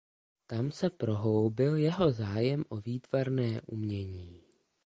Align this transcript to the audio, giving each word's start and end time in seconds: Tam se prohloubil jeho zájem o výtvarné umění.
Tam 0.47 0.71
se 0.71 0.89
prohloubil 0.89 1.75
jeho 1.75 2.11
zájem 2.11 2.65
o 2.69 2.75
výtvarné 2.77 3.61
umění. 3.61 4.43